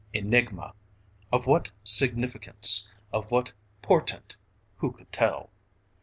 [0.13, 0.73] Enigma!
[1.31, 3.53] Of what significance, of what
[3.83, 4.35] portent
[4.77, 5.51] who could tell?